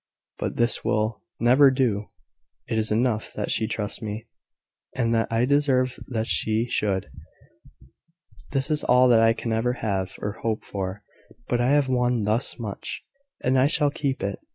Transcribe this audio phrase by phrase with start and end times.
[0.39, 2.09] But this will never do.
[2.67, 4.25] It is enough that she trusts me,
[4.95, 7.05] and that I deserve that she should.
[8.49, 11.03] This is all that I can ever have or hope for;
[11.47, 13.03] but I have won thus much;
[13.43, 14.39] and I shall keep it.